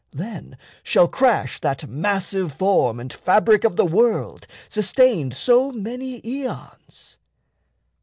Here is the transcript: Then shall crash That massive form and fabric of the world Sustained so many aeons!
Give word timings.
Then 0.15 0.57
shall 0.81 1.07
crash 1.07 1.59
That 1.59 1.87
massive 1.87 2.53
form 2.53 2.99
and 2.99 3.13
fabric 3.13 3.63
of 3.63 3.75
the 3.75 3.85
world 3.85 4.47
Sustained 4.67 5.35
so 5.35 5.71
many 5.71 6.19
aeons! 6.25 7.19